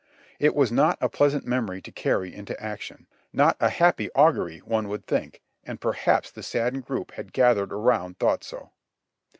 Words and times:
It 0.39 0.55
was 0.55 0.71
not 0.71 0.97
a 0.99 1.07
pleasant 1.07 1.45
memory 1.45 1.79
to 1.83 1.91
carry 1.91 2.33
into 2.33 2.59
action!— 2.59 3.05
not 3.33 3.55
a 3.59 3.69
happy 3.69 4.11
augury 4.13 4.57
one 4.57 4.87
would 4.87 5.05
think, 5.05 5.43
and 5.63 5.79
perhaps 5.79 6.31
the 6.31 6.41
saddened 6.41 6.85
group 6.85 7.11
who 7.11 7.23
gathered 7.25 7.71
around 7.71 8.17
thought 8.17 8.43
so. 8.43 8.71